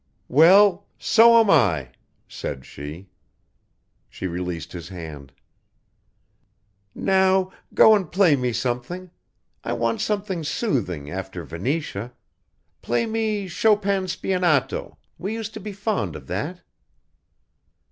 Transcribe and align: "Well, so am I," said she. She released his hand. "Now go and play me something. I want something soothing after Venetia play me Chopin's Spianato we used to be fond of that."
"Well, 0.29 0.87
so 0.97 1.39
am 1.39 1.51
I," 1.51 1.89
said 2.27 2.65
she. 2.65 3.11
She 4.09 4.25
released 4.25 4.71
his 4.71 4.89
hand. 4.89 5.31
"Now 6.95 7.51
go 7.75 7.93
and 7.95 8.11
play 8.11 8.35
me 8.35 8.51
something. 8.51 9.11
I 9.63 9.73
want 9.73 10.01
something 10.01 10.43
soothing 10.43 11.11
after 11.11 11.43
Venetia 11.43 12.13
play 12.81 13.05
me 13.05 13.47
Chopin's 13.47 14.15
Spianato 14.17 14.97
we 15.19 15.33
used 15.35 15.53
to 15.53 15.59
be 15.59 15.71
fond 15.71 16.15
of 16.15 16.25
that." 16.25 16.63